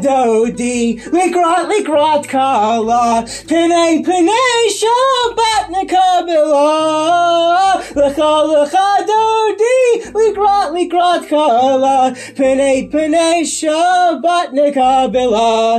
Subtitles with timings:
[0.00, 7.12] דודי, לקראת לקראת קלה, פני פני שבת נקבלה.
[7.96, 8.22] לך
[8.62, 15.76] לך דודי, לקראת לקראת קלה, פני פני שבת נקבלה.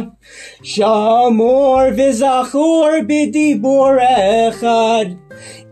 [0.63, 3.91] שמור וזכור בדיבור
[4.49, 5.05] אחד.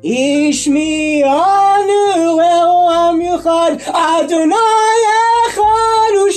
[0.03, 4.90] איש מיענו לעולם יוחד, אדוני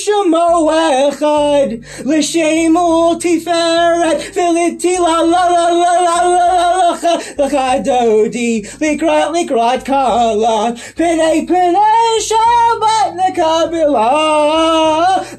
[0.04, 0.70] שמו
[1.08, 1.66] אחד,
[2.04, 7.06] לשם ולתפארת, ולתי לה לה לה לה לה לה לך,
[7.38, 14.10] לך דודי, לקראת לקראת קלה, פני פני שבת נקבלה,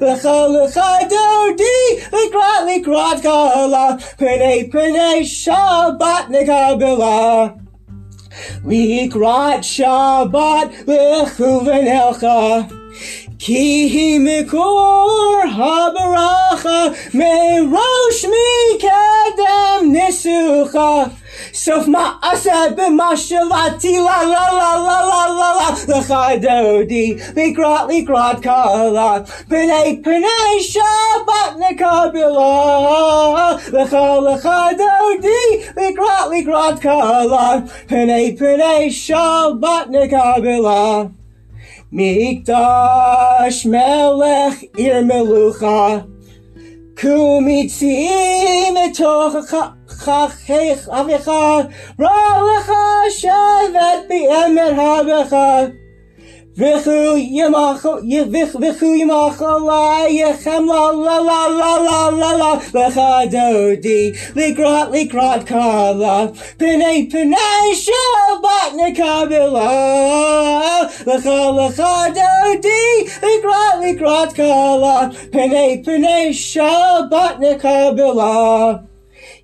[0.00, 0.28] לך
[0.64, 7.46] לך דודי, לקראת לקראת קלה, פני פני שבת נקבלה.
[8.68, 12.60] לקראת שבת, לכו ונלכה.
[13.46, 21.04] כי מקור הברכה, מראש מקדם ניסוחה.
[21.54, 25.54] סוף מעשה במשלתי לה לה לה לה לה לה
[25.88, 29.14] לה לך דודי לקראת לקראת קלה
[29.48, 33.96] פני פני שבת נקבלה לך
[34.32, 41.02] לך דודי לקראת לקראת קלה פני פני שבת נקבלה
[41.92, 46.04] Mikdash melech ir melucha.
[46.96, 49.46] Kumitzim etoch
[50.02, 51.70] chacheich avicha.
[51.98, 52.84] Ra lecha
[53.18, 54.20] shevet bi
[54.78, 55.85] habecha.
[56.58, 57.16] וכו
[58.94, 67.74] ימחלה יחמלה לה לה לה לה לה לה לך דודי לקראת לקראת קלה פני פני
[67.74, 69.70] שבת נקבלה
[71.06, 71.28] לך
[71.58, 78.72] לך דודי לקראת לקראת קלה פני פני שבת נקבלה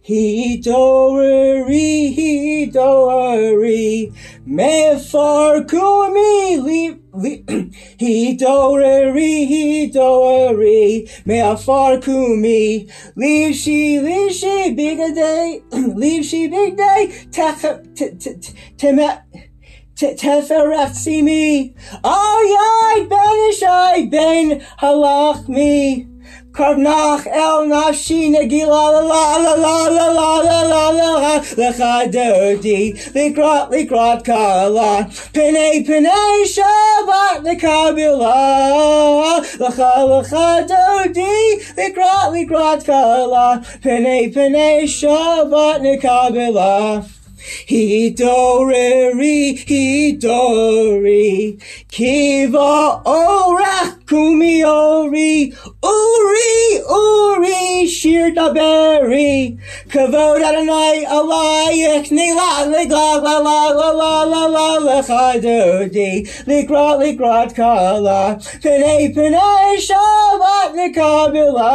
[0.02, 4.12] he doğru, he doğru.
[4.46, 6.20] Mefarkumi
[6.66, 7.44] li, li
[7.98, 11.04] he doğru, he doğru.
[11.24, 12.86] Mefarkumi
[13.16, 17.10] leave she, leave she big a day, leave she big day.
[17.30, 17.62] Tech,
[17.94, 18.40] t, t, t,
[18.78, 18.92] t,
[19.94, 26.11] Teferachsi me, ay ay ben ish ay ben halach me.
[26.52, 32.92] Karnach el nafshi negila la la la la la la la la la lecha dodi
[33.14, 36.18] likrat likrat kala pene pene
[36.54, 38.36] shabbat lekabila
[39.62, 41.34] lecha lecha dodi
[41.78, 42.80] likrat likrat
[47.66, 51.58] he do re re he do
[51.88, 59.58] kiva ora kumi ori uri uri shir daberi
[59.88, 68.38] kavod Adonai alayek nila ligla la la la la la la lechadodi ligrat ligrat kala.
[68.62, 71.72] Penei penei shabbat nikabila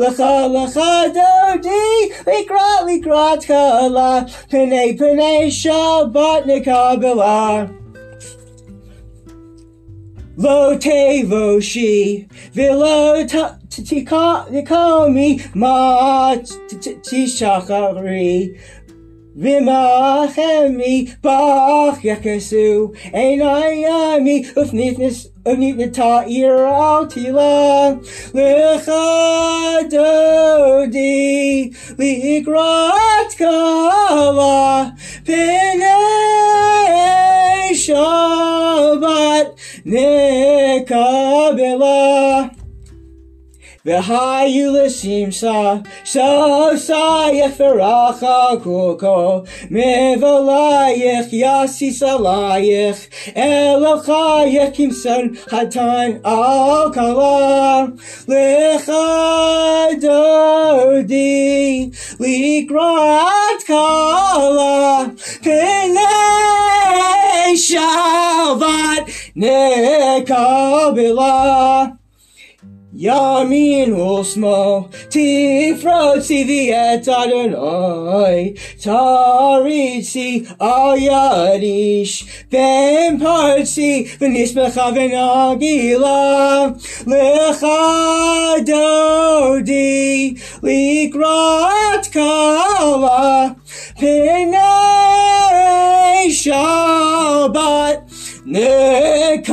[0.00, 1.84] lecha lechadodi
[2.26, 4.25] ligrat ligrat kala.
[4.50, 7.70] P'nei P'nei Shabbatnika Bila.
[10.36, 16.36] Lo tevoshi velo tikomi ma
[17.06, 18.58] tishakari.
[19.36, 27.94] Vimachemi bach yakesu, einayami ufnitnis Unitnita irautila
[28.34, 29.06] lecha
[29.88, 34.92] dodi ligrat kala
[35.24, 35.96] pene
[37.70, 39.48] shabbat
[39.86, 41.20] nekabela
[43.86, 57.96] the high Ulyssimsa, Shosayef Eracha Koko, Mevalayech Yasisalayech, Elochayech Kimson Hatan Alkala,
[58.26, 66.06] Lecha Dodi, Likrat Kala, Pele
[67.54, 69.06] Shalvat
[70.26, 71.26] Nekabila.
[72.96, 87.60] Yamin Osmo, T Frozi the Etadonoi, Tarici Ayadish, Ben Parsi, Venisma Kavanagila, Lechadodi,
[90.62, 93.54] Likrat Kala,
[93.98, 94.56] Pinay
[96.30, 98.06] Shabbat,
[98.46, 99.46] Nekabila,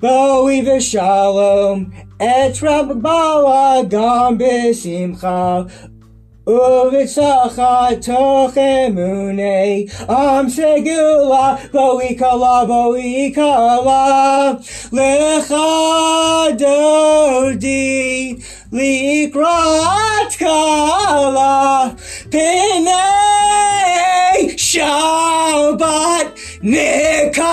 [0.00, 1.84] בואי ושלום,
[2.16, 5.62] את רבה גם בשמחה.
[6.46, 14.52] ובצלחה תוך אמוני, עם סגולה, בואי קלה, בואי קלה,
[14.92, 15.54] לך
[16.58, 18.34] דודי,
[18.72, 21.88] לקראת קלה,
[22.30, 22.90] פני
[24.56, 27.44] שבת נקבלה.